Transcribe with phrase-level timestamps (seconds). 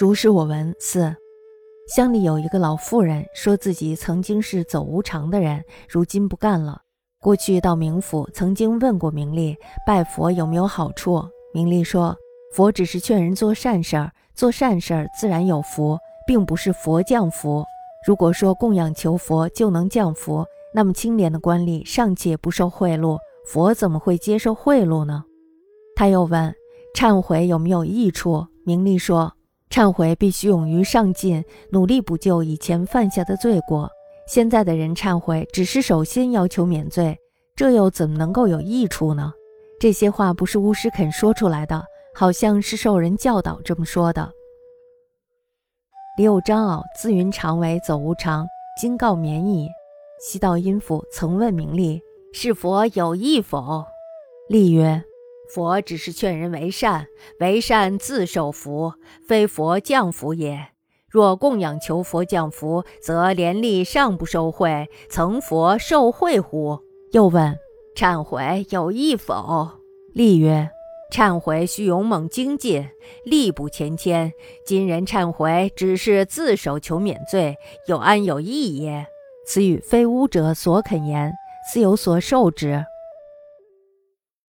[0.00, 0.74] 如是我闻。
[0.78, 1.14] 四
[1.94, 6.80] 乡里有一个老妇人，说自己曾经是走无常的人，如今不干了。
[7.20, 9.54] 过去到冥府，曾经问过明丽
[9.86, 11.22] 拜佛有没有好处。
[11.52, 12.16] 明丽说，
[12.54, 17.62] 佛只是劝人做善事儿，做善事儿自然有福，并不是佛降福。
[18.06, 25.22] 如果说供养求佛就能降福，那么清廉的官吏尚且不受贿赂，佛怎么会接受贿赂呢？
[25.94, 26.54] 他又问，
[26.96, 28.46] 忏悔有没有益处？
[28.64, 29.34] 明丽说。
[29.72, 33.90] 忏悔必须勇于上进，努力补救以前犯下的罪过。
[34.26, 37.18] 现在的人忏悔，只是首先要求免罪，
[37.56, 39.32] 这又怎么能够有益处呢？
[39.80, 41.82] 这些话不是巫师肯说出来的，
[42.14, 44.30] 好像是受人教导这么说的。
[46.18, 48.46] 李有章媪自云常为走无常，
[48.78, 49.70] 今告免矣。
[50.20, 51.98] 西道阴府曾问名利
[52.34, 53.82] ：“是佛有意否？”
[54.50, 55.02] 丽曰。
[55.54, 57.06] 佛只是劝人为善，
[57.40, 58.94] 为善自受福，
[59.28, 60.68] 非佛降福也。
[61.10, 66.78] 若供养求佛降福，则连利尚不受贿，曾佛受贿乎？
[67.12, 67.54] 又问：
[67.94, 69.68] 忏悔有益否？
[70.14, 70.70] 立曰：
[71.12, 72.88] 忏悔须勇猛精进，
[73.24, 74.32] 力不谦谦。
[74.64, 77.56] 今人忏悔，只是自首求免罪，
[77.86, 79.06] 又安有益也？
[79.46, 81.30] 此语非巫者所肯言，
[81.70, 82.86] 自有所受之。